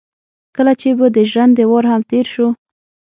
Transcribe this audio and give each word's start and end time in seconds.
کله 0.55 0.73
چې 0.81 0.89
به 0.97 1.07
د 1.15 1.17
ژرندې 1.31 1.63
وار 1.67 1.85
هم 1.91 2.01
تېر 2.11 2.25
شو. 2.33 2.47